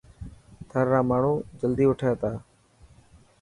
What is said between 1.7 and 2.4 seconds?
اوٺي ٿا.